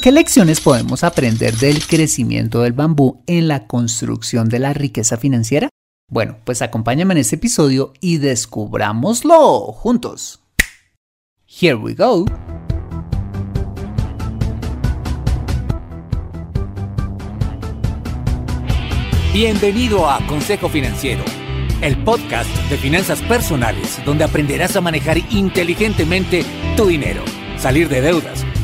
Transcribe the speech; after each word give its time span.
¿Qué 0.00 0.12
lecciones 0.12 0.60
podemos 0.60 1.02
aprender 1.02 1.56
del 1.56 1.84
crecimiento 1.84 2.62
del 2.62 2.72
bambú 2.72 3.20
en 3.26 3.48
la 3.48 3.66
construcción 3.66 4.48
de 4.48 4.60
la 4.60 4.72
riqueza 4.72 5.16
financiera? 5.16 5.70
Bueno, 6.08 6.36
pues 6.44 6.62
acompáñame 6.62 7.14
en 7.14 7.18
este 7.18 7.34
episodio 7.34 7.92
y 8.00 8.18
descubrámoslo 8.18 9.72
juntos. 9.72 10.40
Here 11.48 11.74
we 11.74 11.94
go. 11.94 12.26
Bienvenido 19.32 20.08
a 20.08 20.24
Consejo 20.28 20.68
Financiero, 20.68 21.24
el 21.82 22.00
podcast 22.04 22.48
de 22.70 22.76
finanzas 22.76 23.20
personales 23.22 24.00
donde 24.06 24.22
aprenderás 24.22 24.76
a 24.76 24.80
manejar 24.80 25.18
inteligentemente 25.32 26.44
tu 26.76 26.86
dinero, 26.86 27.24
salir 27.56 27.88
de 27.88 28.00
deudas 28.00 28.47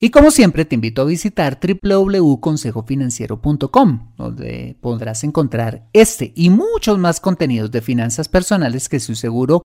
Y 0.00 0.10
como 0.10 0.30
siempre 0.30 0.64
te 0.64 0.76
invito 0.76 1.02
a 1.02 1.06
visitar 1.06 1.58
www.consejofinanciero.com, 1.60 4.12
donde 4.16 4.76
podrás 4.80 5.24
encontrar 5.24 5.88
este 5.92 6.32
y 6.36 6.50
muchos 6.50 6.98
más 6.98 7.18
contenidos 7.18 7.72
de 7.72 7.82
finanzas 7.82 8.28
personales 8.28 8.88
que 8.88 8.98
estoy 8.98 9.16
seguro 9.16 9.62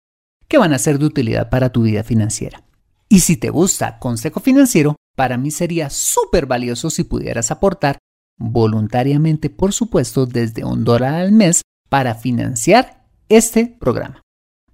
que 0.48 0.58
van 0.58 0.73
a 0.73 0.80
ser 0.80 0.98
de 0.98 1.06
utilidad 1.06 1.52
para 1.52 1.70
tu 1.70 1.84
vida 1.84 2.03
financiera. 2.03 2.64
Y 3.09 3.20
si 3.20 3.38
te 3.38 3.52
gusta 3.52 4.00
Consejo 4.00 4.40
Financiero, 4.40 4.95
para 5.16 5.38
mí 5.38 5.52
sería 5.52 5.92
súper 5.92 6.47
valioso 6.47 6.90
si 6.90 7.03
pudieras 7.03 7.52
aportar 7.52 8.00
voluntariamente, 8.40 9.52
por 9.52 9.72
supuesto, 9.72 10.25
desde 10.25 10.66
un 10.66 10.84
dólar 10.84 11.13
al 11.13 11.31
mes 11.31 11.62
para 11.90 12.16
financiar 12.16 13.06
este 13.29 13.68
programa. 13.79 14.22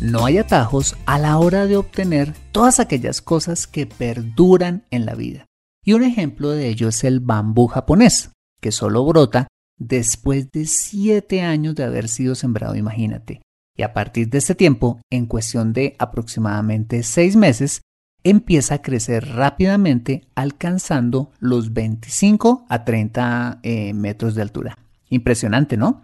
No 0.00 0.24
hay 0.26 0.38
atajos 0.38 0.94
a 1.06 1.18
la 1.18 1.38
hora 1.38 1.66
de 1.66 1.76
obtener 1.76 2.34
todas 2.52 2.78
aquellas 2.78 3.20
cosas 3.22 3.66
que 3.66 3.86
perduran 3.86 4.84
en 4.90 5.06
la 5.06 5.14
vida. 5.14 5.46
Y 5.84 5.94
un 5.94 6.04
ejemplo 6.04 6.50
de 6.50 6.68
ello 6.68 6.88
es 6.88 7.02
el 7.04 7.20
bambú 7.20 7.66
japonés, 7.66 8.30
que 8.60 8.70
solo 8.70 9.04
brota 9.04 9.48
después 9.78 10.50
de 10.52 10.66
siete 10.66 11.42
años 11.42 11.74
de 11.74 11.84
haber 11.84 12.08
sido 12.08 12.34
sembrado, 12.34 12.76
imagínate. 12.76 13.42
Y 13.76 13.82
a 13.82 13.92
partir 13.92 14.28
de 14.28 14.38
este 14.38 14.54
tiempo, 14.54 15.00
en 15.10 15.26
cuestión 15.26 15.72
de 15.72 15.96
aproximadamente 15.98 17.02
seis 17.02 17.34
meses, 17.34 17.82
empieza 18.22 18.76
a 18.76 18.82
crecer 18.82 19.28
rápidamente 19.28 20.28
alcanzando 20.36 21.32
los 21.40 21.72
25 21.72 22.66
a 22.68 22.84
30 22.84 23.60
eh, 23.62 23.92
metros 23.94 24.34
de 24.34 24.42
altura. 24.42 24.78
Impresionante, 25.08 25.76
¿no? 25.76 26.02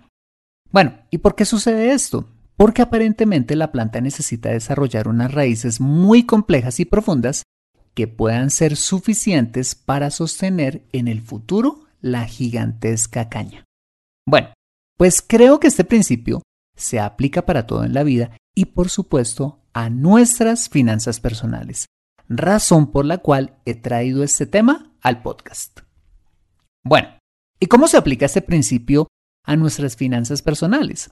Bueno, 0.73 0.95
¿y 1.11 1.19
por 1.19 1.37
qué 1.37 1.45
sucede 1.45 1.93
esto? 1.93 2.29
Porque 2.57 2.83
aparentemente 2.83 3.55
la 3.55 3.71
planta 3.71 4.01
necesita 4.01 4.51
desarrollar 4.51 5.07
unas 5.07 5.33
raíces 5.33 5.81
muy 5.81 6.25
complejas 6.25 6.81
y 6.81 6.85
profundas 6.85 7.45
que 7.99 8.07
puedan 8.07 8.51
ser 8.51 8.77
suficientes 8.77 9.75
para 9.75 10.13
sostener 10.13 10.87
en 10.93 11.09
el 11.09 11.21
futuro 11.21 11.81
la 12.01 12.27
gigantesca 12.27 13.29
caña. 13.29 13.65
Bueno, 14.25 14.51
pues 14.97 15.21
creo 15.21 15.59
que 15.59 15.67
este 15.67 15.83
principio 15.83 16.41
se 16.77 17.01
aplica 17.01 17.45
para 17.45 17.67
todo 17.67 17.83
en 17.83 17.95
la 17.95 18.05
vida 18.05 18.37
y 18.55 18.67
por 18.67 18.89
supuesto 18.89 19.65
a 19.73 19.91
nuestras 19.91 20.69
finanzas 20.69 21.19
personales, 21.19 21.87
razón 22.29 22.93
por 22.93 23.05
la 23.05 23.19
cual 23.19 23.59
he 23.65 23.75
traído 23.75 24.23
este 24.23 24.47
tema 24.47 24.93
al 25.01 25.21
podcast. 25.21 25.81
Bueno, 26.85 27.09
¿y 27.59 27.67
cómo 27.67 27.89
se 27.89 27.97
aplica 27.97 28.27
este 28.27 28.43
principio 28.43 29.09
a 29.45 29.57
nuestras 29.57 29.97
finanzas 29.97 30.41
personales? 30.41 31.11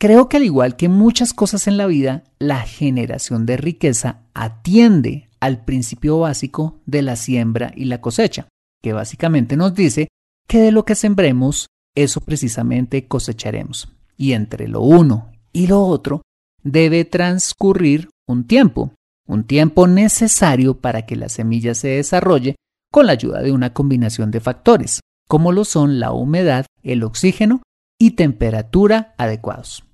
Creo 0.00 0.28
que 0.28 0.38
al 0.38 0.42
igual 0.42 0.74
que 0.74 0.88
muchas 0.88 1.32
cosas 1.32 1.68
en 1.68 1.76
la 1.76 1.86
vida, 1.86 2.24
la 2.40 2.62
generación 2.62 3.46
de 3.46 3.56
riqueza 3.56 4.24
atiende 4.34 5.25
al 5.40 5.64
principio 5.64 6.20
básico 6.20 6.80
de 6.86 7.02
la 7.02 7.16
siembra 7.16 7.72
y 7.74 7.86
la 7.86 8.00
cosecha, 8.00 8.48
que 8.82 8.92
básicamente 8.92 9.56
nos 9.56 9.74
dice 9.74 10.08
que 10.46 10.60
de 10.60 10.72
lo 10.72 10.84
que 10.84 10.94
sembremos, 10.94 11.66
eso 11.94 12.20
precisamente 12.20 13.06
cosecharemos. 13.06 13.88
Y 14.16 14.32
entre 14.32 14.68
lo 14.68 14.80
uno 14.80 15.32
y 15.52 15.66
lo 15.66 15.82
otro 15.82 16.22
debe 16.62 17.04
transcurrir 17.04 18.08
un 18.26 18.46
tiempo, 18.46 18.92
un 19.26 19.44
tiempo 19.44 19.86
necesario 19.86 20.80
para 20.80 21.06
que 21.06 21.16
la 21.16 21.28
semilla 21.28 21.74
se 21.74 21.88
desarrolle 21.88 22.56
con 22.92 23.06
la 23.06 23.12
ayuda 23.12 23.42
de 23.42 23.52
una 23.52 23.72
combinación 23.72 24.30
de 24.30 24.40
factores, 24.40 25.00
como 25.28 25.52
lo 25.52 25.64
son 25.64 26.00
la 26.00 26.12
humedad, 26.12 26.66
el 26.82 27.02
oxígeno 27.02 27.62
y 27.98 28.12
temperatura 28.12 29.14
adecuados. 29.18 29.84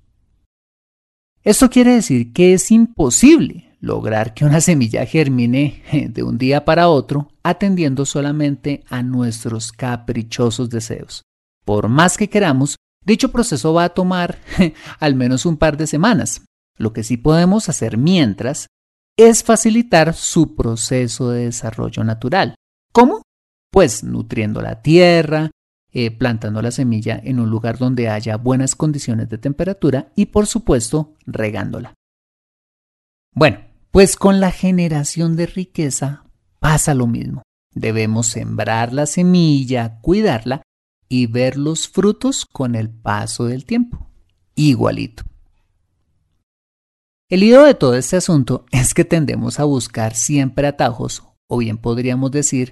Esto 1.43 1.69
quiere 1.69 1.93
decir 1.93 2.31
que 2.31 2.53
es 2.53 2.71
imposible 2.71 3.72
lograr 3.83 4.33
que 4.33 4.45
una 4.45 4.61
semilla 4.61 5.05
germine 5.05 5.83
de 6.09 6.23
un 6.23 6.37
día 6.37 6.63
para 6.63 6.87
otro 6.87 7.27
atendiendo 7.43 8.05
solamente 8.05 8.85
a 8.89 9.03
nuestros 9.03 9.73
caprichosos 9.73 10.69
deseos. 10.69 11.23
Por 11.65 11.89
más 11.89 12.17
que 12.17 12.29
queramos, 12.29 12.77
dicho 13.05 13.33
proceso 13.33 13.73
va 13.73 13.83
a 13.83 13.93
tomar 13.93 14.39
al 14.99 15.15
menos 15.15 15.45
un 15.45 15.57
par 15.57 15.75
de 15.75 15.87
semanas. 15.87 16.45
Lo 16.77 16.93
que 16.93 17.03
sí 17.03 17.17
podemos 17.17 17.67
hacer 17.67 17.97
mientras 17.97 18.67
es 19.17 19.43
facilitar 19.43 20.13
su 20.13 20.55
proceso 20.55 21.31
de 21.31 21.45
desarrollo 21.45 22.05
natural. 22.05 22.55
¿Cómo? 22.93 23.21
Pues 23.69 24.05
nutriendo 24.05 24.61
la 24.61 24.81
tierra, 24.81 25.51
eh, 25.91 26.09
plantando 26.09 26.61
la 26.61 26.71
semilla 26.71 27.19
en 27.21 27.41
un 27.41 27.49
lugar 27.49 27.77
donde 27.77 28.07
haya 28.07 28.37
buenas 28.37 28.75
condiciones 28.75 29.27
de 29.27 29.37
temperatura 29.37 30.13
y 30.15 30.27
por 30.27 30.47
supuesto 30.47 31.15
regándola. 31.25 31.93
Bueno, 33.35 33.72
pues 33.93 34.15
con 34.15 34.39
la 34.39 34.49
generación 34.49 35.35
de 35.35 35.45
riqueza 35.45 36.23
pasa 36.57 36.95
lo 36.95 37.05
mismo. 37.05 37.43
Debemos 37.75 38.25
sembrar 38.25 38.91
la 38.91 39.05
semilla, 39.05 39.99
cuidarla 40.01 40.63
y 41.07 41.27
ver 41.27 41.57
los 41.57 41.87
frutos 41.87 42.47
con 42.47 42.73
el 42.73 42.89
paso 42.89 43.45
del 43.45 43.65
tiempo. 43.65 44.09
Igualito. 44.55 45.21
El 47.29 47.43
hilo 47.43 47.61
de 47.61 47.75
todo 47.75 47.93
este 47.93 48.15
asunto 48.15 48.65
es 48.71 48.95
que 48.95 49.05
tendemos 49.05 49.59
a 49.59 49.65
buscar 49.65 50.15
siempre 50.15 50.65
atajos, 50.65 51.21
o 51.47 51.59
bien 51.59 51.77
podríamos 51.77 52.31
decir, 52.31 52.71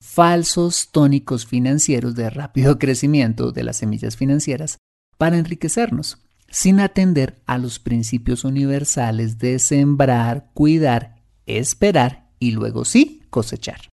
falsos 0.00 0.92
tónicos 0.92 1.44
financieros 1.44 2.14
de 2.14 2.30
rápido 2.30 2.78
crecimiento 2.78 3.50
de 3.50 3.64
las 3.64 3.78
semillas 3.78 4.16
financieras 4.16 4.78
para 5.18 5.38
enriquecernos 5.38 6.18
sin 6.52 6.80
atender 6.80 7.42
a 7.46 7.56
los 7.56 7.78
principios 7.78 8.44
universales 8.44 9.38
de 9.38 9.58
sembrar, 9.58 10.50
cuidar, 10.52 11.22
esperar 11.46 12.28
y 12.38 12.52
luego 12.52 12.84
sí 12.84 13.22
cosechar. 13.30 13.88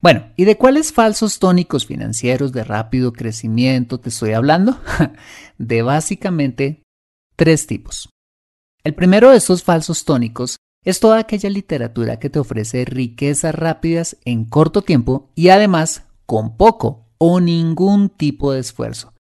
Bueno, 0.00 0.26
¿y 0.36 0.44
de 0.44 0.58
cuáles 0.58 0.92
falsos 0.92 1.38
tónicos 1.38 1.86
financieros 1.86 2.52
de 2.52 2.64
rápido 2.64 3.14
crecimiento 3.14 3.98
te 3.98 4.10
estoy 4.10 4.32
hablando? 4.32 4.78
de 5.58 5.80
básicamente 5.80 6.82
tres 7.34 7.66
tipos. 7.66 8.10
El 8.84 8.94
primero 8.94 9.30
de 9.30 9.38
estos 9.38 9.62
falsos 9.62 10.04
tónicos 10.04 10.58
es 10.84 11.00
toda 11.00 11.18
aquella 11.18 11.48
literatura 11.48 12.18
que 12.18 12.28
te 12.28 12.38
ofrece 12.38 12.84
riquezas 12.84 13.54
rápidas 13.54 14.18
en 14.26 14.44
corto 14.44 14.82
tiempo 14.82 15.30
y 15.34 15.48
además 15.48 16.04
con 16.26 16.58
poco 16.58 17.08
o 17.16 17.40
ningún 17.40 18.10
tipo 18.10 18.52
de 18.52 18.60
esfuerzo 18.60 19.13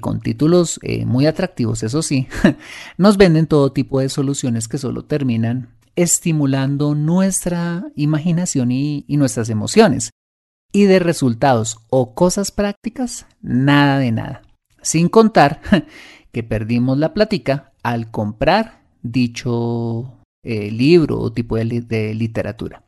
con 0.00 0.20
títulos 0.20 0.80
eh, 0.82 1.04
muy 1.04 1.26
atractivos, 1.26 1.82
eso 1.82 2.02
sí, 2.02 2.28
nos 2.98 3.16
venden 3.16 3.46
todo 3.46 3.72
tipo 3.72 4.00
de 4.00 4.08
soluciones 4.08 4.68
que 4.68 4.78
solo 4.78 5.04
terminan 5.04 5.74
estimulando 5.96 6.94
nuestra 6.94 7.84
imaginación 7.96 8.72
y, 8.72 9.04
y 9.06 9.16
nuestras 9.16 9.50
emociones. 9.50 10.10
Y 10.72 10.84
de 10.84 10.98
resultados 10.98 11.78
o 11.88 12.14
cosas 12.14 12.50
prácticas, 12.50 13.26
nada 13.40 13.98
de 13.98 14.10
nada. 14.10 14.42
Sin 14.82 15.08
contar 15.08 15.60
que 16.32 16.42
perdimos 16.42 16.98
la 16.98 17.14
plática 17.14 17.72
al 17.84 18.10
comprar 18.10 18.82
dicho 19.02 20.18
eh, 20.42 20.70
libro 20.70 21.20
o 21.20 21.32
tipo 21.32 21.56
de, 21.56 22.14
literatura. 22.14 22.82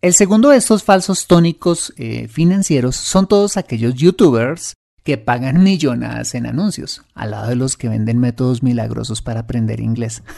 El 0.00 0.14
segundo 0.14 0.48
de 0.48 0.56
estos 0.56 0.82
falsos 0.82 1.26
tónicos 1.28 1.94
eh, 1.96 2.26
financieros 2.26 2.96
son 2.96 3.28
todos 3.28 3.56
aquellos 3.56 3.94
youtubers 3.94 4.74
que 5.02 5.18
pagan 5.18 5.62
millonadas 5.62 6.34
en 6.34 6.46
anuncios, 6.46 7.02
al 7.14 7.32
lado 7.32 7.48
de 7.48 7.56
los 7.56 7.76
que 7.76 7.88
venden 7.88 8.18
métodos 8.18 8.62
milagrosos 8.62 9.22
para 9.22 9.40
aprender 9.40 9.80
inglés. 9.80 10.22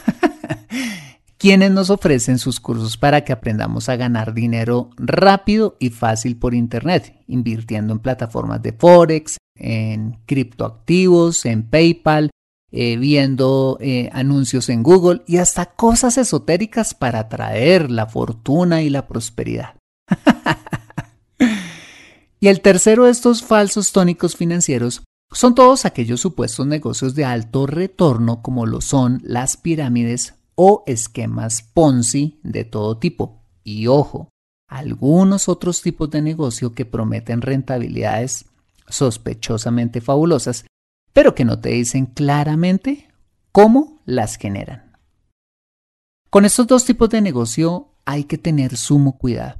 quienes 1.37 1.69
nos 1.69 1.91
ofrecen 1.91 2.39
sus 2.39 2.59
cursos 2.59 2.97
para 2.97 3.23
que 3.23 3.31
aprendamos 3.31 3.89
a 3.89 3.95
ganar 3.95 4.33
dinero 4.33 4.89
rápido 4.97 5.77
y 5.79 5.91
fácil 5.91 6.37
por 6.37 6.55
Internet, 6.55 7.15
invirtiendo 7.27 7.93
en 7.93 7.99
plataformas 7.99 8.63
de 8.63 8.73
Forex, 8.73 9.37
en 9.55 10.17
criptoactivos, 10.25 11.45
en 11.45 11.69
PayPal, 11.69 12.31
eh, 12.71 12.97
viendo 12.97 13.77
eh, 13.79 14.09
anuncios 14.11 14.69
en 14.69 14.81
Google 14.81 15.21
y 15.27 15.37
hasta 15.37 15.67
cosas 15.67 16.17
esotéricas 16.17 16.93
para 16.93 17.19
atraer 17.19 17.91
la 17.91 18.07
fortuna 18.07 18.81
y 18.81 18.89
la 18.89 19.07
prosperidad. 19.07 19.75
Y 22.45 22.47
el 22.47 22.61
tercero 22.61 23.05
de 23.05 23.11
estos 23.11 23.41
falsos 23.41 23.91
tónicos 23.91 24.35
financieros 24.35 25.01
son 25.31 25.55
todos 25.55 25.83
aquellos 25.83 26.21
supuestos 26.21 26.67
negocios 26.67 27.15
de 27.15 27.25
alto 27.25 27.65
retorno 27.65 28.43
como 28.43 28.67
lo 28.67 28.81
son 28.81 29.19
las 29.23 29.57
pirámides 29.57 30.35
o 30.53 30.83
esquemas 30.85 31.63
Ponzi 31.63 32.39
de 32.43 32.63
todo 32.63 32.99
tipo. 32.99 33.41
Y 33.63 33.87
ojo, 33.87 34.29
algunos 34.69 35.49
otros 35.49 35.81
tipos 35.81 36.11
de 36.11 36.21
negocio 36.21 36.73
que 36.73 36.85
prometen 36.85 37.41
rentabilidades 37.41 38.45
sospechosamente 38.87 39.99
fabulosas, 39.99 40.67
pero 41.13 41.33
que 41.33 41.45
no 41.45 41.59
te 41.59 41.69
dicen 41.69 42.05
claramente 42.05 43.09
cómo 43.51 44.03
las 44.05 44.35
generan. 44.35 44.99
Con 46.29 46.45
estos 46.45 46.67
dos 46.67 46.85
tipos 46.85 47.09
de 47.09 47.21
negocio 47.21 47.95
hay 48.05 48.25
que 48.25 48.37
tener 48.37 48.77
sumo 48.77 49.17
cuidado, 49.17 49.59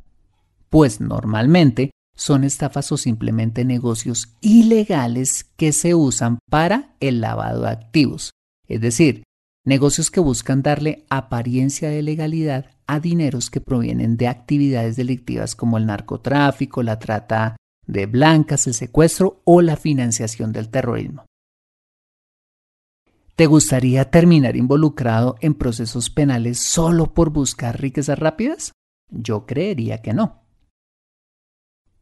pues 0.70 1.02
normalmente 1.02 1.90
son 2.16 2.44
estafas 2.44 2.92
o 2.92 2.98
simplemente 2.98 3.66
negocios 3.66 4.34
ilegales 4.42 5.44
que 5.58 5.74
se 5.74 5.94
usan 5.94 6.40
para 6.50 6.96
el 7.00 7.22
lavado 7.22 7.64
de 7.64 7.70
activos, 7.70 8.32
es 8.68 8.82
decir, 8.82 9.24
negocios 9.66 10.12
que 10.12 10.20
buscan 10.20 10.62
darle 10.62 11.06
apariencia 11.10 11.90
de 11.90 12.02
legalidad 12.02 12.72
a 12.88 13.00
dineros 13.00 13.50
que 13.50 13.62
provienen 13.62 14.16
de 14.18 14.28
actividades 14.28 14.96
delictivas 14.96 15.56
como 15.56 15.78
el 15.78 15.86
narcotráfico, 15.86 16.84
la 16.84 17.00
trata 17.00 17.58
de 17.88 18.06
blancas, 18.06 18.68
el 18.68 18.74
secuestro 18.74 19.42
o 19.44 19.62
la 19.62 19.76
financiación 19.76 20.52
del 20.52 20.70
terrorismo. 20.70 21.26
¿Te 23.36 23.48
gustaría 23.48 24.10
terminar 24.10 24.56
involucrado 24.56 25.36
en 25.42 25.56
procesos 25.56 26.10
penales 26.10 26.58
solo 26.60 27.14
por 27.14 27.32
buscar 27.32 27.82
riquezas 27.82 28.18
rápidas? 28.18 28.72
Yo 29.10 29.46
creería 29.46 30.02
que 30.02 30.14
no. 30.14 30.45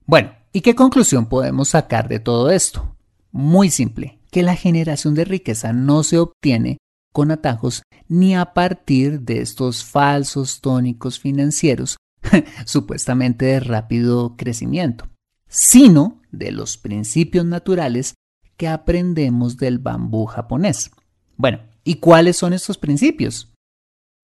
Bueno, 0.06 0.34
¿y 0.52 0.62
qué 0.62 0.76
conclusión 0.76 1.28
podemos 1.28 1.70
sacar 1.70 2.10
de 2.10 2.20
todo 2.20 2.52
esto? 2.52 2.98
Muy 3.32 3.70
simple, 3.70 4.20
que 4.32 4.44
la 4.44 4.56
generación 4.56 5.16
de 5.16 5.24
riqueza 5.24 5.72
no 5.72 6.04
se 6.04 6.20
obtiene 6.20 6.78
con 7.14 7.32
atajos 7.32 7.84
ni 8.10 8.36
a 8.36 8.54
partir 8.54 9.22
de 9.22 9.40
estos 9.40 9.86
falsos 9.86 10.60
tónicos 10.60 11.20
financieros, 11.20 11.98
supuestamente 12.66 13.46
de 13.46 13.60
rápido 13.62 14.36
crecimiento, 14.36 15.08
sino 15.48 16.22
de 16.32 16.52
los 16.52 16.78
principios 16.78 17.46
naturales 17.46 18.16
que 18.58 18.68
aprendemos 18.68 19.58
del 19.58 19.80
bambú 19.80 20.26
japonés. 20.26 20.92
Bueno, 21.38 21.60
¿y 21.86 21.96
cuáles 21.96 22.38
son 22.38 22.52
estos 22.52 22.78
principios? 22.78 23.54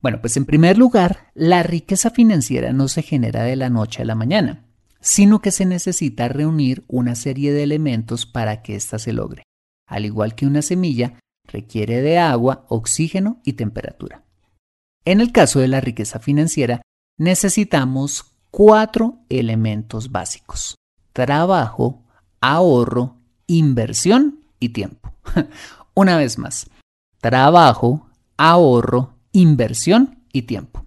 Bueno, 0.01 0.19
pues 0.19 0.35
en 0.35 0.45
primer 0.45 0.77
lugar, 0.77 1.31
la 1.35 1.63
riqueza 1.63 2.09
financiera 2.09 2.73
no 2.73 2.87
se 2.89 3.01
genera 3.01 3.43
de 3.43 3.55
la 3.55 3.69
noche 3.69 4.01
a 4.01 4.05
la 4.05 4.15
mañana 4.15 4.68
sino 5.01 5.41
que 5.41 5.51
se 5.51 5.65
necesita 5.65 6.27
reunir 6.27 6.83
una 6.87 7.15
serie 7.15 7.53
de 7.53 7.63
elementos 7.63 8.25
para 8.25 8.61
que 8.61 8.75
ésta 8.75 8.99
se 8.99 9.13
logre. 9.13 9.43
Al 9.87 10.05
igual 10.05 10.35
que 10.35 10.45
una 10.45 10.61
semilla, 10.61 11.19
requiere 11.45 12.01
de 12.01 12.17
agua, 12.17 12.65
oxígeno 12.69 13.41
y 13.43 13.53
temperatura. 13.53 14.23
En 15.05 15.21
el 15.21 15.31
caso 15.31 15.59
de 15.59 15.67
la 15.67 15.81
riqueza 15.81 16.19
financiera, 16.19 16.81
necesitamos 17.17 18.35
cuatro 18.51 19.19
elementos 19.29 20.11
básicos. 20.11 20.75
Trabajo, 21.13 22.03
ahorro, 22.41 23.17
inversión 23.47 24.45
y 24.59 24.69
tiempo. 24.69 25.13
Una 25.95 26.17
vez 26.17 26.37
más, 26.37 26.69
trabajo, 27.19 28.09
ahorro, 28.37 29.15
inversión 29.31 30.23
y 30.31 30.43
tiempo. 30.43 30.85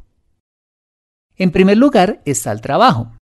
En 1.36 1.50
primer 1.50 1.76
lugar 1.76 2.22
está 2.24 2.52
el 2.52 2.60
trabajo, 2.60 3.12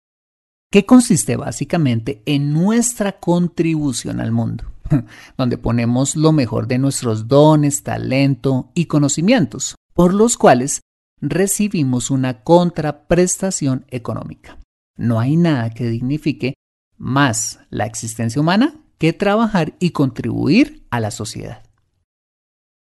que 0.70 0.86
consiste 0.86 1.36
básicamente 1.36 2.22
en 2.26 2.52
nuestra 2.52 3.18
contribución 3.18 4.20
al 4.20 4.30
mundo, 4.30 4.64
donde 5.36 5.58
ponemos 5.58 6.14
lo 6.16 6.32
mejor 6.32 6.68
de 6.68 6.78
nuestros 6.78 7.26
dones, 7.26 7.82
talento 7.82 8.70
y 8.74 8.86
conocimientos, 8.86 9.74
por 9.94 10.14
los 10.14 10.36
cuales 10.36 10.80
recibimos 11.20 12.10
una 12.10 12.42
contraprestación 12.42 13.84
económica. 13.88 14.58
No 14.96 15.18
hay 15.18 15.36
nada 15.36 15.70
que 15.70 15.88
dignifique 15.88 16.54
más 16.96 17.60
la 17.70 17.86
existencia 17.86 18.40
humana 18.40 18.74
que 18.98 19.12
trabajar 19.12 19.74
y 19.80 19.90
contribuir 19.90 20.86
a 20.90 21.00
la 21.00 21.10
sociedad. 21.10 21.62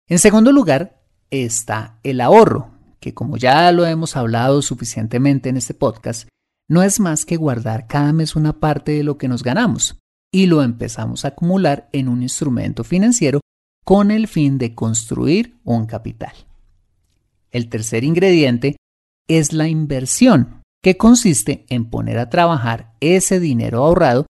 En 0.07 0.19
segundo 0.19 0.51
lugar 0.51 1.03
está 1.29 1.99
el 2.03 2.21
ahorro, 2.21 2.71
que 2.99 3.13
como 3.13 3.37
ya 3.37 3.71
lo 3.71 3.85
hemos 3.85 4.15
hablado 4.15 4.61
suficientemente 4.61 5.49
en 5.49 5.57
este 5.57 5.73
podcast, 5.73 6.27
no 6.69 6.83
es 6.83 6.99
más 6.99 7.25
que 7.25 7.37
guardar 7.37 7.87
cada 7.87 8.13
mes 8.13 8.35
una 8.35 8.59
parte 8.59 8.91
de 8.91 9.03
lo 9.03 9.17
que 9.17 9.27
nos 9.27 9.43
ganamos 9.43 9.97
y 10.31 10.47
lo 10.47 10.63
empezamos 10.63 11.23
a 11.23 11.29
acumular 11.29 11.89
en 11.93 12.09
un 12.09 12.21
instrumento 12.21 12.83
financiero 12.83 13.39
con 13.85 14.11
el 14.11 14.27
fin 14.27 14.57
de 14.57 14.75
construir 14.75 15.57
un 15.63 15.85
capital. 15.85 16.33
El 17.51 17.69
tercer 17.69 18.03
ingrediente 18.03 18.75
es 19.29 19.53
la 19.53 19.69
inversión, 19.69 20.61
que 20.83 20.97
consiste 20.97 21.65
en 21.69 21.89
poner 21.89 22.19
a 22.19 22.29
trabajar 22.29 22.93
ese 22.99 23.39
dinero 23.39 23.83
ahorrado, 23.83 24.25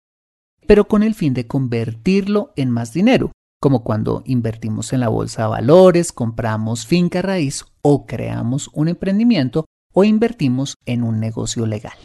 pero 0.67 0.87
con 0.87 1.03
el 1.03 1.15
fin 1.15 1.33
de 1.33 1.47
convertirlo 1.47 2.51
en 2.55 2.69
más 2.69 2.93
dinero, 2.93 3.31
como 3.61 3.83
cuando 3.83 4.23
invertimos 4.25 4.93
en 4.93 4.99
la 4.99 5.07
bolsa 5.07 5.43
de 5.43 5.49
valores, 5.49 6.11
compramos 6.11 6.85
finca 6.85 7.21
raíz 7.21 7.65
o 7.81 8.05
creamos 8.05 8.69
un 8.73 8.89
emprendimiento 8.89 9.65
o 9.93 10.03
invertimos 10.03 10.75
en 10.85 11.03
un 11.03 11.19
negocio 11.19 11.65
legal. 11.65 11.97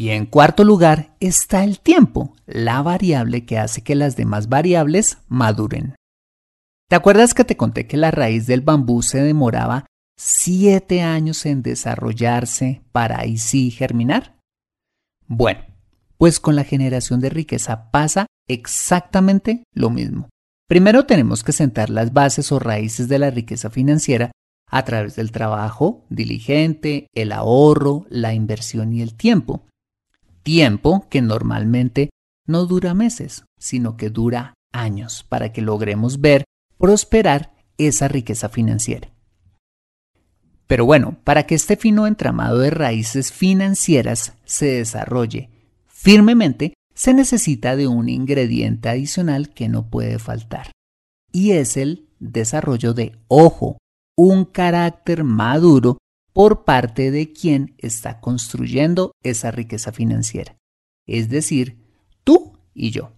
Y 0.00 0.12
en 0.12 0.24
cuarto 0.24 0.64
lugar 0.64 1.14
está 1.20 1.62
el 1.62 1.78
tiempo, 1.78 2.34
la 2.46 2.80
variable 2.80 3.44
que 3.44 3.58
hace 3.58 3.82
que 3.82 3.94
las 3.94 4.16
demás 4.16 4.48
variables 4.48 5.18
maduren. 5.28 5.94
¿Te 6.88 6.96
acuerdas 6.96 7.34
que 7.34 7.44
te 7.44 7.58
conté 7.58 7.86
que 7.86 7.98
la 7.98 8.10
raíz 8.10 8.46
del 8.46 8.62
bambú 8.62 9.02
se 9.02 9.22
demoraba 9.22 9.84
siete 10.18 11.02
años 11.02 11.44
en 11.44 11.60
desarrollarse 11.60 12.80
para 12.92 13.20
ahí 13.20 13.36
sí 13.36 13.70
germinar? 13.70 14.38
Bueno, 15.26 15.60
pues 16.16 16.40
con 16.40 16.56
la 16.56 16.64
generación 16.64 17.20
de 17.20 17.28
riqueza 17.28 17.90
pasa 17.90 18.24
exactamente 18.48 19.64
lo 19.74 19.90
mismo. 19.90 20.30
Primero 20.66 21.04
tenemos 21.04 21.44
que 21.44 21.52
sentar 21.52 21.90
las 21.90 22.14
bases 22.14 22.52
o 22.52 22.58
raíces 22.58 23.06
de 23.08 23.18
la 23.18 23.30
riqueza 23.30 23.68
financiera 23.68 24.30
a 24.66 24.82
través 24.86 25.14
del 25.14 25.30
trabajo 25.30 26.06
diligente, 26.08 27.06
el 27.14 27.32
ahorro, 27.32 28.06
la 28.08 28.32
inversión 28.32 28.94
y 28.94 29.02
el 29.02 29.14
tiempo. 29.14 29.66
Tiempo 30.42 31.06
que 31.10 31.22
normalmente 31.22 32.10
no 32.46 32.66
dura 32.66 32.94
meses, 32.94 33.44
sino 33.58 33.96
que 33.96 34.10
dura 34.10 34.54
años 34.72 35.24
para 35.28 35.52
que 35.52 35.62
logremos 35.62 36.20
ver 36.20 36.44
prosperar 36.78 37.54
esa 37.78 38.08
riqueza 38.08 38.48
financiera. 38.48 39.12
Pero 40.66 40.86
bueno, 40.86 41.18
para 41.24 41.46
que 41.46 41.54
este 41.54 41.76
fino 41.76 42.06
entramado 42.06 42.58
de 42.58 42.70
raíces 42.70 43.32
financieras 43.32 44.34
se 44.44 44.66
desarrolle 44.66 45.50
firmemente, 45.86 46.74
se 46.94 47.12
necesita 47.12 47.76
de 47.76 47.88
un 47.88 48.08
ingrediente 48.08 48.88
adicional 48.88 49.52
que 49.52 49.68
no 49.68 49.90
puede 49.90 50.18
faltar, 50.18 50.70
y 51.32 51.52
es 51.52 51.76
el 51.76 52.08
desarrollo 52.18 52.94
de 52.94 53.18
ojo, 53.28 53.78
un 54.16 54.44
carácter 54.44 55.24
maduro 55.24 55.98
por 56.40 56.64
parte 56.64 57.10
de 57.10 57.34
quien 57.34 57.74
está 57.76 58.18
construyendo 58.18 59.12
esa 59.22 59.50
riqueza 59.50 59.92
financiera, 59.92 60.56
es 61.06 61.28
decir, 61.28 61.84
tú 62.24 62.58
y 62.72 62.92
yo. 62.92 63.12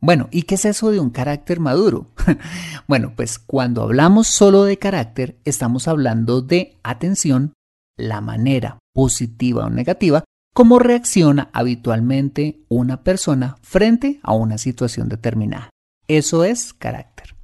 Bueno, 0.00 0.28
¿y 0.30 0.44
qué 0.44 0.54
es 0.54 0.64
eso 0.64 0.90
de 0.90 0.98
un 0.98 1.10
carácter 1.10 1.60
maduro? 1.60 2.06
bueno, 2.88 3.12
pues 3.14 3.38
cuando 3.38 3.82
hablamos 3.82 4.28
solo 4.28 4.64
de 4.64 4.78
carácter, 4.78 5.36
estamos 5.44 5.88
hablando 5.88 6.40
de 6.40 6.78
atención, 6.84 7.52
la 7.98 8.22
manera 8.22 8.78
positiva 8.94 9.66
o 9.66 9.68
negativa, 9.68 10.24
cómo 10.54 10.78
reacciona 10.78 11.50
habitualmente 11.52 12.64
una 12.70 13.04
persona 13.04 13.56
frente 13.60 14.20
a 14.22 14.32
una 14.32 14.56
situación 14.56 15.10
determinada. 15.10 15.68
Eso 16.08 16.44
es 16.44 16.72
carácter. 16.72 17.36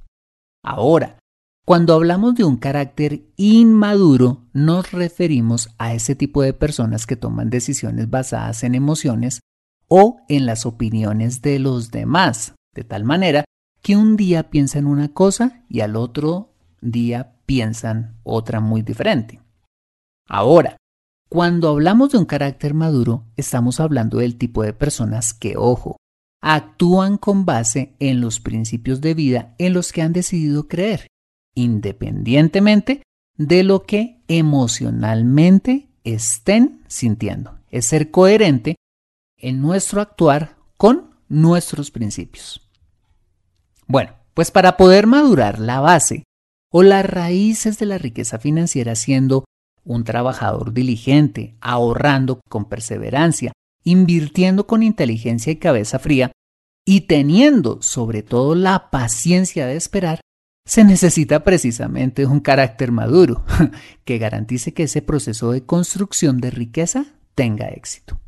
Ahora, 0.63 1.19
cuando 1.69 1.93
hablamos 1.93 2.33
de 2.33 2.43
un 2.45 2.57
carácter 2.57 3.27
inmaduro, 3.37 4.41
nos 4.53 4.91
referimos 4.91 5.69
a 5.77 5.93
ese 5.93 6.15
tipo 6.15 6.41
de 6.41 6.51
personas 6.51 7.05
que 7.05 7.15
toman 7.15 7.51
decisiones 7.51 8.09
basadas 8.09 8.63
en 8.63 8.73
emociones 8.73 9.41
o 9.87 10.19
en 10.29 10.47
las 10.47 10.65
opiniones 10.65 11.43
de 11.43 11.59
los 11.59 11.91
demás, 11.91 12.55
de 12.73 12.83
tal 12.83 13.03
manera 13.03 13.45
que 13.83 13.95
un 13.95 14.17
día 14.17 14.49
piensan 14.49 14.87
una 14.87 15.09
cosa 15.09 15.63
y 15.69 15.81
al 15.81 15.95
otro 15.95 16.55
día 16.81 17.35
piensan 17.45 18.17
otra 18.23 18.61
muy 18.61 18.81
diferente. 18.81 19.39
Ahora, 20.27 20.75
cuando 21.29 21.69
hablamos 21.69 22.09
de 22.09 22.17
un 22.17 22.25
carácter 22.25 22.73
maduro, 22.73 23.25
estamos 23.37 23.79
hablando 23.79 24.17
del 24.17 24.39
tipo 24.39 24.63
de 24.63 24.73
personas 24.73 25.35
que, 25.35 25.53
ojo, 25.55 25.97
actúan 26.41 27.19
con 27.19 27.45
base 27.45 27.95
en 27.99 28.21
los 28.21 28.39
principios 28.39 29.01
de 29.01 29.13
vida 29.13 29.53
en 29.59 29.73
los 29.73 29.91
que 29.91 30.01
han 30.01 30.13
decidido 30.13 30.67
creer, 30.67 31.05
independientemente 31.59 33.03
de 33.37 33.63
lo 33.63 33.83
que 33.83 34.21
emocionalmente 34.27 35.89
estén 36.03 36.83
sintiendo. 36.87 37.59
Es 37.69 37.85
ser 37.85 38.11
coherente 38.11 38.75
en 39.37 39.61
nuestro 39.61 40.01
actuar 40.01 40.55
con 40.77 41.15
nuestros 41.27 41.91
principios. 41.91 42.67
Bueno, 43.87 44.13
pues 44.33 44.51
para 44.51 44.77
poder 44.77 45.05
madurar 45.07 45.59
la 45.59 45.79
base 45.79 46.23
o 46.71 46.83
las 46.83 47.05
raíces 47.05 47.77
de 47.77 47.85
la 47.85 47.97
riqueza 47.97 48.39
financiera 48.39 48.95
siendo 48.95 49.45
un 49.83 50.03
trabajador 50.03 50.73
diligente, 50.73 51.57
ahorrando 51.61 52.39
con 52.47 52.65
perseverancia, 52.65 53.51
invirtiendo 53.83 54.67
con 54.67 54.83
inteligencia 54.83 55.51
y 55.51 55.57
cabeza 55.57 55.99
fría, 55.99 56.31
y 56.85 57.01
teniendo 57.01 57.81
sobre 57.81 58.23
todo 58.23 58.55
la 58.55 58.89
paciencia 58.91 59.65
de 59.65 59.75
esperar, 59.75 60.21
se 60.65 60.83
necesita 60.83 61.43
precisamente 61.43 62.25
un 62.25 62.39
carácter 62.39 62.91
maduro 62.91 63.43
que 64.05 64.17
garantice 64.17 64.73
que 64.73 64.83
ese 64.83 65.01
proceso 65.01 65.51
de 65.51 65.65
construcción 65.65 66.39
de 66.39 66.51
riqueza 66.51 67.05
tenga 67.35 67.67
éxito. 67.69 68.19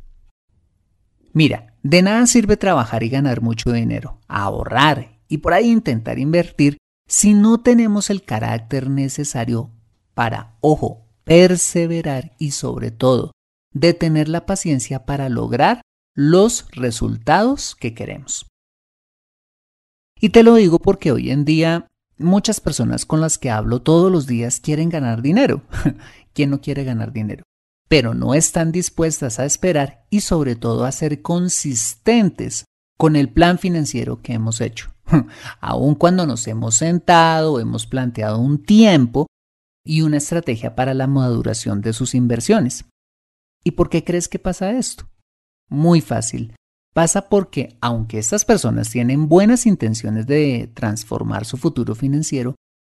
Mira, 1.32 1.74
de 1.82 2.02
nada 2.02 2.26
sirve 2.26 2.56
trabajar 2.56 3.02
y 3.02 3.08
ganar 3.08 3.40
mucho 3.40 3.72
dinero, 3.72 4.20
ahorrar 4.28 5.18
y 5.28 5.38
por 5.38 5.54
ahí 5.54 5.70
intentar 5.70 6.18
invertir 6.18 6.78
si 7.08 7.34
no 7.34 7.60
tenemos 7.60 8.10
el 8.10 8.22
carácter 8.22 8.90
necesario 8.90 9.70
para, 10.14 10.56
ojo, 10.60 11.06
perseverar 11.24 12.32
y 12.38 12.50
sobre 12.50 12.90
todo, 12.90 13.32
de 13.72 13.94
tener 13.94 14.28
la 14.28 14.46
paciencia 14.46 15.04
para 15.04 15.28
lograr 15.28 15.82
los 16.14 16.66
resultados 16.72 17.74
que 17.74 17.94
queremos. 17.94 18.46
Y 20.20 20.30
te 20.30 20.42
lo 20.42 20.54
digo 20.54 20.78
porque 20.78 21.10
hoy 21.10 21.30
en 21.30 21.44
día 21.44 21.88
muchas 22.22 22.60
personas 22.60 23.06
con 23.06 23.20
las 23.20 23.38
que 23.38 23.50
hablo 23.50 23.82
todos 23.82 24.10
los 24.10 24.26
días 24.26 24.60
quieren 24.60 24.88
ganar 24.88 25.22
dinero. 25.22 25.62
¿Quién 26.34 26.50
no 26.50 26.60
quiere 26.60 26.84
ganar 26.84 27.12
dinero? 27.12 27.44
pero 27.92 28.14
no 28.14 28.32
están 28.32 28.72
dispuestas 28.72 29.38
a 29.38 29.44
esperar 29.44 30.06
y 30.08 30.22
sobre 30.22 30.56
todo 30.56 30.86
a 30.86 30.92
ser 30.92 31.20
consistentes 31.20 32.64
con 32.96 33.16
el 33.16 33.28
plan 33.28 33.58
financiero 33.58 34.22
que 34.22 34.32
hemos 34.32 34.62
hecho. 34.62 34.94
Aun 35.60 35.94
cuando 35.94 36.26
nos 36.26 36.48
hemos 36.48 36.76
sentado, 36.76 37.60
hemos 37.60 37.86
planteado 37.86 38.38
un 38.38 38.64
tiempo 38.64 39.26
y 39.84 40.00
una 40.00 40.16
estrategia 40.16 40.74
para 40.74 40.94
la 40.94 41.06
maduración 41.06 41.82
de 41.82 41.92
sus 41.92 42.14
inversiones. 42.14 42.86
¿Y 43.62 43.72
por 43.72 43.90
qué 43.90 44.04
crees 44.04 44.26
que 44.26 44.38
pasa 44.38 44.70
esto? 44.70 45.10
Muy 45.68 46.00
fácil. 46.00 46.56
Pasa 46.92 47.28
porque, 47.30 47.76
aunque 47.80 48.18
estas 48.18 48.44
personas 48.44 48.90
tienen 48.90 49.28
buenas 49.28 49.66
intenciones 49.66 50.26
de 50.26 50.70
transformar 50.74 51.46
su 51.46 51.56
futuro 51.56 51.94
financiero, 51.94 52.54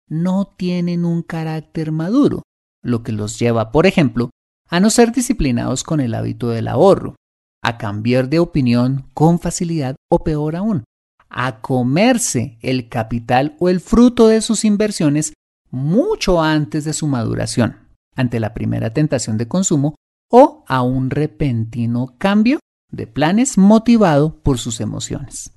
no 0.08 0.46
tienen 0.56 1.04
un 1.04 1.22
carácter 1.22 1.92
maduro, 1.92 2.42
lo 2.82 3.02
que 3.04 3.12
los 3.12 3.38
lleva, 3.38 3.70
por 3.70 3.86
ejemplo, 3.86 4.30
a 4.68 4.80
no 4.80 4.90
ser 4.90 5.12
disciplinados 5.12 5.84
con 5.84 6.00
el 6.00 6.14
hábito 6.14 6.48
del 6.48 6.66
ahorro, 6.66 7.14
a 7.62 7.78
cambiar 7.78 8.28
de 8.28 8.40
opinión 8.40 9.08
con 9.14 9.38
facilidad 9.38 9.94
o 10.10 10.24
peor 10.24 10.56
aún, 10.56 10.84
a 11.30 11.60
comerse 11.60 12.58
el 12.62 12.88
capital 12.88 13.56
o 13.60 13.68
el 13.68 13.80
fruto 13.80 14.26
de 14.26 14.40
sus 14.40 14.64
inversiones 14.64 15.34
mucho 15.70 16.42
antes 16.42 16.84
de 16.84 16.92
su 16.92 17.06
maduración, 17.06 17.76
ante 18.16 18.40
la 18.40 18.54
primera 18.54 18.92
tentación 18.92 19.38
de 19.38 19.48
consumo 19.48 19.94
o 20.30 20.64
a 20.66 20.82
un 20.82 21.10
repentino 21.10 22.16
cambio 22.18 22.58
de 22.94 23.06
planes 23.06 23.58
motivado 23.58 24.36
por 24.42 24.58
sus 24.58 24.80
emociones. 24.80 25.52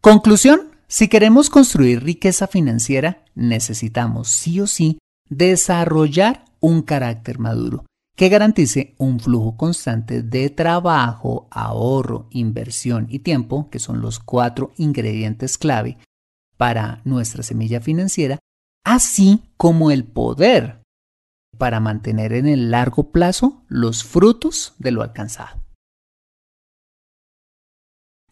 Conclusión, 0.00 0.76
si 0.86 1.08
queremos 1.08 1.50
construir 1.50 2.02
riqueza 2.02 2.46
financiera, 2.46 3.24
necesitamos 3.34 4.28
sí 4.28 4.60
o 4.60 4.66
sí 4.66 4.98
desarrollar 5.28 6.44
un 6.60 6.82
carácter 6.82 7.38
maduro 7.38 7.84
que 8.18 8.28
garantice 8.28 8.96
un 8.98 9.20
flujo 9.20 9.56
constante 9.56 10.22
de 10.22 10.50
trabajo, 10.50 11.46
ahorro, 11.52 12.26
inversión 12.30 13.06
y 13.08 13.20
tiempo, 13.20 13.70
que 13.70 13.78
son 13.78 14.00
los 14.00 14.18
cuatro 14.18 14.72
ingredientes 14.76 15.56
clave 15.56 15.98
para 16.56 17.00
nuestra 17.04 17.44
semilla 17.44 17.80
financiera, 17.80 18.40
así 18.84 19.44
como 19.56 19.92
el 19.92 20.02
poder 20.02 20.77
para 21.58 21.80
mantener 21.80 22.32
en 22.32 22.46
el 22.46 22.70
largo 22.70 23.10
plazo 23.12 23.62
los 23.68 24.04
frutos 24.04 24.74
de 24.78 24.92
lo 24.92 25.02
alcanzado. 25.02 25.60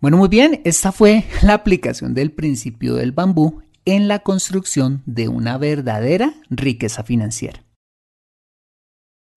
Bueno, 0.00 0.18
muy 0.18 0.28
bien, 0.28 0.61
esta 0.64 0.92
fue 0.92 1.25
la 1.42 1.54
aplicación 1.54 2.14
del 2.14 2.33
principio 2.33 2.95
del 2.95 3.12
bambú 3.12 3.62
en 3.85 4.09
la 4.09 4.21
construcción 4.21 5.02
de 5.06 5.28
una 5.28 5.59
verdadera 5.59 6.35
riqueza 6.49 7.02
financiera. 7.02 7.62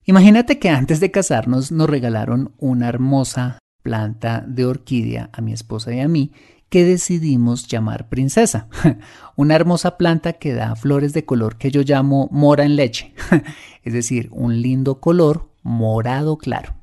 Imagínate 0.05 0.57
que 0.59 0.69
antes 0.69 0.99
de 0.99 1.11
casarnos 1.11 1.71
nos 1.71 1.89
regalaron 1.89 2.53
una 2.57 2.89
hermosa 2.89 3.59
planta 3.83 4.43
de 4.47 4.65
orquídea 4.65 5.29
a 5.33 5.41
mi 5.41 5.53
esposa 5.53 5.93
y 5.93 5.99
a 5.99 6.07
mí 6.07 6.31
que 6.69 6.85
decidimos 6.85 7.67
llamar 7.67 8.09
princesa. 8.09 8.67
Una 9.35 9.55
hermosa 9.55 9.97
planta 9.97 10.33
que 10.33 10.53
da 10.53 10.75
flores 10.75 11.13
de 11.13 11.25
color 11.25 11.57
que 11.57 11.71
yo 11.71 11.81
llamo 11.81 12.29
mora 12.31 12.63
en 12.63 12.75
leche, 12.75 13.13
es 13.83 13.93
decir, 13.93 14.29
un 14.31 14.61
lindo 14.61 14.99
color 14.99 15.49
morado 15.63 16.37
claro. 16.37 16.75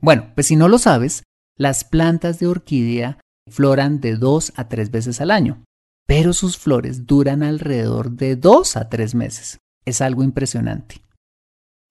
Bueno, 0.00 0.32
pues 0.34 0.46
si 0.46 0.56
no 0.56 0.68
lo 0.68 0.78
sabes, 0.78 1.22
las 1.56 1.84
plantas 1.84 2.38
de 2.38 2.46
orquídea 2.46 3.18
floran 3.48 4.00
de 4.00 4.16
dos 4.16 4.52
a 4.56 4.68
tres 4.68 4.90
veces 4.90 5.20
al 5.20 5.30
año, 5.30 5.64
pero 6.06 6.32
sus 6.32 6.56
flores 6.56 7.06
duran 7.06 7.42
alrededor 7.42 8.12
de 8.12 8.36
dos 8.36 8.76
a 8.76 8.88
tres 8.88 9.14
meses. 9.14 9.58
Es 9.84 10.00
algo 10.00 10.22
impresionante. 10.22 11.02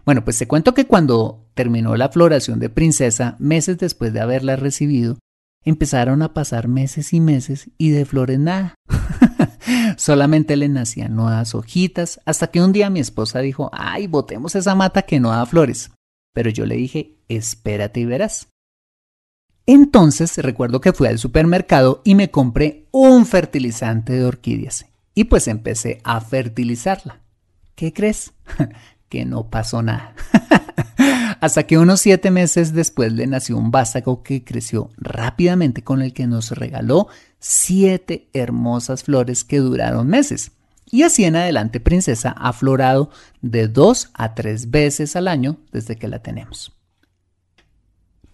Bueno, 0.06 0.24
pues 0.24 0.40
te 0.40 0.48
cuento 0.48 0.74
que 0.74 0.88
cuando 0.88 1.46
terminó 1.54 1.96
la 1.96 2.10
floración 2.10 2.60
de 2.60 2.70
princesa, 2.70 3.36
meses 3.38 3.78
después 3.78 4.12
de 4.12 4.22
haberla 4.22 4.56
recibido, 4.56 5.20
empezaron 5.64 6.22
a 6.22 6.34
pasar 6.34 6.68
meses 6.68 7.14
y 7.14 7.20
meses 7.20 7.70
y 7.78 7.90
de 7.90 8.06
flores 8.06 8.40
nada. 8.40 8.76
Solamente 9.98 10.56
le 10.56 10.70
nacían 10.70 11.16
nuevas 11.16 11.54
hojitas, 11.56 12.20
hasta 12.26 12.48
que 12.48 12.62
un 12.62 12.72
día 12.72 12.90
mi 12.90 13.00
esposa 13.00 13.40
dijo, 13.40 13.70
ay, 13.74 14.08
botemos 14.08 14.56
esa 14.56 14.76
mata 14.76 15.04
que 15.04 15.20
no 15.20 15.30
da 15.30 15.46
flores. 15.46 15.92
Pero 16.34 16.50
yo 16.50 16.66
le 16.66 16.76
dije, 16.76 17.18
espérate 17.28 18.00
y 18.00 18.06
verás. 18.06 18.48
Entonces 19.66 20.38
recuerdo 20.38 20.82
que 20.82 20.94
fui 20.94 21.08
al 21.08 21.20
supermercado 21.20 22.02
y 22.04 22.16
me 22.16 22.32
compré 22.32 22.88
un 22.92 23.26
fertilizante 23.26 24.14
de 24.14 24.26
orquídeas. 24.26 24.88
Y 25.14 25.26
pues 25.26 25.48
empecé 25.48 26.02
a 26.04 26.22
fertilizarla. 26.22 27.22
¿Qué 27.76 27.94
crees? 27.94 28.34
que 29.10 29.26
no 29.26 29.50
pasó 29.50 29.82
nada. 29.82 30.16
Hasta 31.42 31.64
que 31.64 31.78
unos 31.78 32.02
siete 32.02 32.32
meses 32.32 32.74
después 32.74 33.14
le 33.14 33.26
nació 33.26 33.58
un 33.58 33.72
vástago 33.72 34.24
que 34.24 34.44
creció 34.44 34.90
rápidamente 34.98 35.84
con 35.84 36.02
el 36.02 36.14
que 36.14 36.28
nos 36.28 36.52
regaló 36.52 37.08
siete 37.40 38.30
hermosas 38.34 39.04
flores 39.04 39.44
que 39.44 39.60
duraron 39.60 40.08
meses. 40.08 40.52
Y 40.92 41.04
así 41.04 41.24
en 41.24 41.36
adelante 41.36 41.80
Princesa 41.80 42.32
ha 42.32 42.52
florado 42.52 43.12
de 43.42 43.68
dos 43.68 44.10
a 44.14 44.34
tres 44.34 44.72
veces 44.72 45.16
al 45.16 45.28
año 45.28 45.58
desde 45.72 45.96
que 45.96 46.08
la 46.08 46.20
tenemos. 46.20 46.74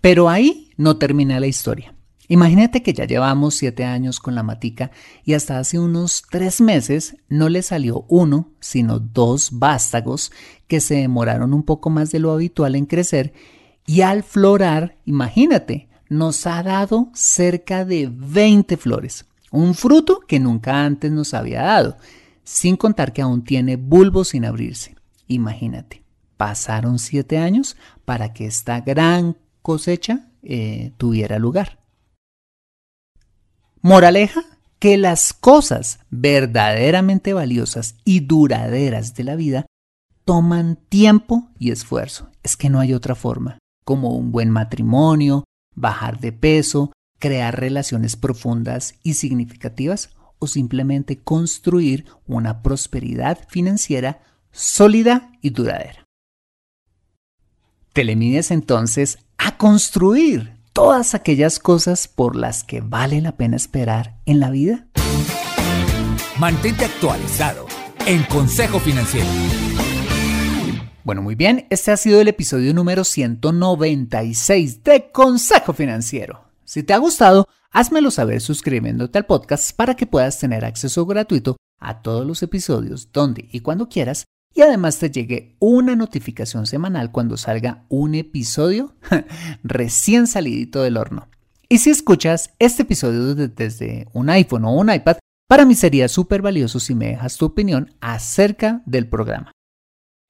Pero 0.02 0.30
ahí 0.30 0.72
no 0.78 0.98
termina 0.98 1.40
la 1.40 1.48
historia. 1.48 1.95
Imagínate 2.28 2.82
que 2.82 2.94
ya 2.94 3.06
llevamos 3.06 3.56
siete 3.56 3.86
años 3.86 4.20
con 4.20 4.36
la 4.36 4.44
matica 4.44 4.92
y 5.24 5.34
hasta 5.34 5.60
hace 5.60 5.80
unos 5.80 6.24
tres 6.30 6.62
meses 6.62 7.18
no 7.30 7.50
le 7.50 7.62
salió 7.62 8.06
uno, 8.08 8.50
sino 8.60 9.00
dos 9.00 9.50
vástagos 9.52 10.32
que 10.68 10.80
se 10.80 10.96
demoraron 10.96 11.54
un 11.54 11.64
poco 11.64 11.90
más 11.90 12.12
de 12.12 12.20
lo 12.20 12.32
habitual 12.32 12.76
en 12.76 12.86
crecer 12.86 13.34
y 13.86 14.02
al 14.02 14.24
florar, 14.24 14.98
imagínate, 15.06 15.88
nos 16.10 16.48
ha 16.48 16.64
dado 16.64 17.10
cerca 17.14 17.86
de 17.86 18.10
20 18.12 18.78
flores, 18.78 19.26
un 19.52 19.76
fruto 19.76 20.22
que 20.28 20.40
nunca 20.40 20.86
antes 20.86 21.12
nos 21.12 21.34
había 21.34 21.62
dado, 21.62 21.98
sin 22.44 22.78
contar 22.78 23.14
que 23.14 23.22
aún 23.22 23.44
tiene 23.44 23.76
bulbos 23.76 24.30
sin 24.30 24.46
abrirse. 24.46 24.96
Imagínate, 25.28 26.04
pasaron 26.38 27.00
siete 27.00 27.38
años 27.38 27.78
para 28.06 28.34
que 28.34 28.46
esta 28.48 28.82
gran 28.82 29.38
cosecha 29.62 30.28
eh, 30.42 30.92
tuviera 30.98 31.40
lugar. 31.40 31.80
Moraleja, 33.86 34.44
que 34.80 34.98
las 34.98 35.32
cosas 35.32 36.00
verdaderamente 36.10 37.36
valiosas 37.36 37.94
y 38.04 38.22
duraderas 38.22 39.14
de 39.14 39.24
la 39.24 39.36
vida 39.36 39.68
toman 40.24 40.80
tiempo 40.90 41.52
y 41.60 41.70
esfuerzo. 41.70 42.32
Es 42.42 42.58
que 42.58 42.72
no 42.72 42.80
hay 42.80 42.96
otra 42.96 43.14
forma, 43.14 43.60
como 43.86 44.16
un 44.16 44.32
buen 44.32 44.50
matrimonio, 44.50 45.44
bajar 45.76 46.20
de 46.20 46.32
peso, 46.32 46.94
crear 47.20 47.60
relaciones 47.60 48.16
profundas 48.16 48.96
y 49.04 49.14
significativas 49.14 50.10
o 50.40 50.48
simplemente 50.48 51.20
construir 51.20 52.06
una 52.26 52.64
prosperidad 52.64 53.38
financiera 53.50 54.20
sólida 54.52 55.32
y 55.44 55.52
duradera. 55.52 56.06
Te 57.94 58.04
le 58.04 58.16
mides 58.16 58.50
entonces 58.50 59.20
a 59.38 59.58
construir 59.58 60.55
todas 60.76 61.16
aquellas 61.16 61.58
cosas 61.58 62.10
por 62.10 62.36
las 62.36 62.66
que 62.66 62.82
vale 62.82 63.22
la 63.22 63.38
pena 63.38 63.56
esperar 63.56 64.18
en 64.26 64.42
la 64.42 64.50
vida? 64.50 64.88
Mantente 66.38 66.84
actualizado 66.84 67.66
en 68.06 68.24
Consejo 68.24 68.82
Financiero. 68.82 69.26
Bueno, 71.06 71.22
muy 71.22 71.36
bien, 71.36 71.66
este 71.70 71.94
ha 71.94 71.98
sido 71.98 72.20
el 72.20 72.28
episodio 72.28 72.74
número 72.74 73.06
196 73.06 74.84
de 74.84 75.12
Consejo 75.14 75.72
Financiero. 75.72 76.44
Si 76.66 76.84
te 76.84 76.92
ha 76.92 76.98
gustado, 76.98 77.48
házmelo 77.72 78.12
saber 78.12 78.42
suscribiéndote 78.42 79.18
al 79.18 79.26
podcast 79.26 79.74
para 79.78 79.96
que 79.96 80.08
puedas 80.08 80.38
tener 80.40 80.66
acceso 80.66 81.06
gratuito 81.06 81.56
a 81.80 82.02
todos 82.02 82.28
los 82.28 82.44
episodios 82.44 83.14
donde 83.14 83.48
y 83.50 83.62
cuando 83.62 83.88
quieras 83.88 84.26
y 84.56 84.62
además 84.62 84.98
te 84.98 85.12
llegue 85.12 85.58
una 85.60 85.96
notificación 85.96 86.66
semanal 86.66 87.12
cuando 87.12 87.36
salga 87.36 87.84
un 87.90 88.16
episodio 88.16 88.96
recién 89.64 90.28
salidito 90.28 90.82
del 90.82 90.98
horno. 90.98 91.28
Y 91.68 91.80
si 91.80 91.90
escuchas 91.90 92.52
este 92.58 92.84
episodio 92.84 93.36
desde 93.36 94.08
un 94.14 94.30
iPhone 94.30 94.66
o 94.66 94.74
un 94.74 94.92
iPad, 94.92 95.18
para 95.48 95.66
mí 95.66 95.76
sería 95.76 96.08
súper 96.08 96.42
valioso 96.42 96.80
si 96.80 96.96
me 96.96 97.08
dejas 97.08 97.38
tu 97.38 97.46
opinión 97.46 97.94
acerca 98.00 98.82
del 98.86 99.08
programa. 99.10 99.52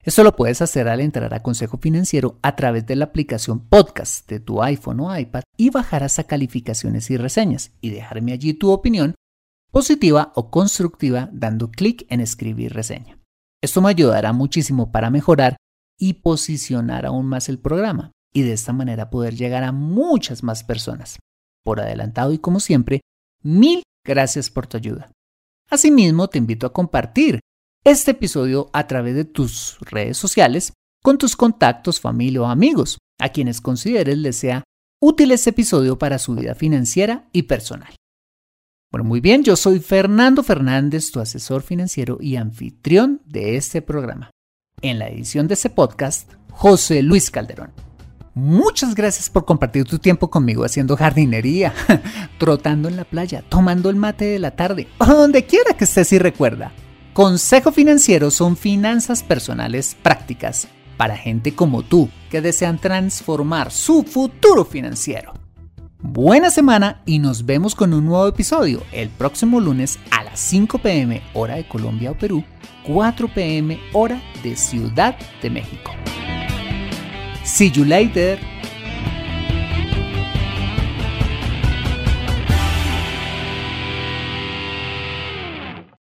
Esto 0.02 0.24
lo 0.24 0.34
puedes 0.34 0.60
hacer 0.60 0.88
al 0.88 1.00
entrar 1.00 1.32
a 1.32 1.42
Consejo 1.42 1.78
Financiero 1.78 2.38
a 2.42 2.56
través 2.56 2.86
de 2.86 2.96
la 2.96 3.06
aplicación 3.06 3.60
podcast 3.60 4.28
de 4.28 4.40
tu 4.40 4.62
iPhone 4.62 5.00
o 5.00 5.16
iPad 5.16 5.42
y 5.56 5.70
bajar 5.70 6.02
hasta 6.02 6.24
calificaciones 6.24 7.10
y 7.10 7.16
reseñas 7.16 7.72
y 7.80 7.90
dejarme 7.90 8.32
allí 8.32 8.54
tu 8.54 8.70
opinión 8.70 9.14
positiva 9.70 10.32
o 10.34 10.50
constructiva 10.50 11.28
dando 11.32 11.70
clic 11.70 12.06
en 12.08 12.20
escribir 12.20 12.72
reseña. 12.72 13.15
Esto 13.62 13.80
me 13.80 13.90
ayudará 13.90 14.32
muchísimo 14.32 14.92
para 14.92 15.10
mejorar 15.10 15.56
y 15.98 16.14
posicionar 16.14 17.06
aún 17.06 17.26
más 17.26 17.48
el 17.48 17.58
programa 17.58 18.12
y 18.32 18.42
de 18.42 18.52
esta 18.52 18.72
manera 18.72 19.10
poder 19.10 19.34
llegar 19.34 19.64
a 19.64 19.72
muchas 19.72 20.42
más 20.42 20.62
personas. 20.62 21.18
Por 21.64 21.80
adelantado 21.80 22.32
y 22.32 22.38
como 22.38 22.60
siempre, 22.60 23.00
mil 23.42 23.82
gracias 24.04 24.50
por 24.50 24.66
tu 24.66 24.76
ayuda. 24.76 25.10
Asimismo, 25.70 26.28
te 26.28 26.38
invito 26.38 26.66
a 26.66 26.72
compartir 26.72 27.40
este 27.84 28.12
episodio 28.12 28.68
a 28.72 28.86
través 28.86 29.14
de 29.14 29.24
tus 29.24 29.78
redes 29.80 30.16
sociales 30.16 30.72
con 31.02 31.18
tus 31.18 31.36
contactos, 31.36 32.00
familia 32.00 32.42
o 32.42 32.46
amigos, 32.46 32.98
a 33.18 33.30
quienes 33.30 33.60
consideres 33.60 34.18
les 34.18 34.36
sea 34.36 34.64
útil 35.00 35.32
este 35.32 35.50
episodio 35.50 35.98
para 35.98 36.18
su 36.18 36.34
vida 36.34 36.54
financiera 36.54 37.28
y 37.32 37.44
personal. 37.44 37.94
Muy 39.04 39.20
bien, 39.20 39.42
yo 39.42 39.56
soy 39.56 39.80
Fernando 39.80 40.42
Fernández, 40.42 41.10
tu 41.10 41.20
asesor 41.20 41.62
financiero 41.62 42.18
y 42.20 42.36
anfitrión 42.36 43.22
de 43.24 43.56
este 43.56 43.82
programa. 43.82 44.30
En 44.82 44.98
la 44.98 45.08
edición 45.08 45.48
de 45.48 45.54
este 45.54 45.70
podcast, 45.70 46.32
José 46.50 47.02
Luis 47.02 47.30
Calderón. 47.30 47.72
Muchas 48.34 48.94
gracias 48.94 49.30
por 49.30 49.46
compartir 49.46 49.84
tu 49.84 49.98
tiempo 49.98 50.28
conmigo 50.28 50.64
haciendo 50.64 50.96
jardinería, 50.96 51.72
trotando 52.38 52.88
en 52.88 52.96
la 52.96 53.04
playa, 53.04 53.42
tomando 53.48 53.88
el 53.88 53.96
mate 53.96 54.26
de 54.26 54.38
la 54.38 54.50
tarde, 54.50 54.88
o 54.98 55.06
donde 55.06 55.46
quiera 55.46 55.74
que 55.74 55.84
estés 55.84 56.12
y 56.12 56.18
recuerda. 56.18 56.72
Consejo 57.14 57.72
Financiero 57.72 58.30
son 58.30 58.58
finanzas 58.58 59.22
personales 59.22 59.96
prácticas 60.02 60.68
para 60.98 61.16
gente 61.16 61.54
como 61.54 61.82
tú 61.82 62.10
que 62.30 62.42
desean 62.42 62.78
transformar 62.78 63.70
su 63.70 64.02
futuro 64.02 64.66
financiero. 64.66 65.32
Buena 65.98 66.50
semana 66.50 67.00
y 67.06 67.18
nos 67.18 67.46
vemos 67.46 67.74
con 67.74 67.94
un 67.94 68.04
nuevo 68.04 68.28
episodio 68.28 68.82
el 68.92 69.08
próximo 69.08 69.60
lunes 69.60 69.98
a 70.10 70.24
las 70.24 70.38
5 70.40 70.78
pm 70.78 71.22
hora 71.32 71.56
de 71.56 71.66
Colombia 71.66 72.10
o 72.10 72.14
Perú, 72.14 72.44
4 72.86 73.28
pm 73.28 73.80
hora 73.94 74.20
de 74.42 74.56
Ciudad 74.56 75.16
de 75.40 75.48
México. 75.48 75.92
See 77.44 77.70
you 77.70 77.86
later. 77.86 78.38